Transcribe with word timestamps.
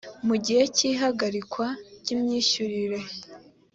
mu 0.27 0.35
gihe 0.43 0.63
cy 0.75 0.81
ihagarikwa 0.91 1.65
ry 2.01 2.09
imyishyurire 2.15 2.99